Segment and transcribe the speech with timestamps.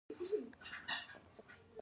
[0.03, 0.45] څه ووایم